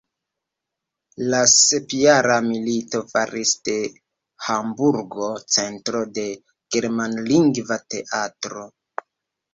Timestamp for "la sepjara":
1.33-2.37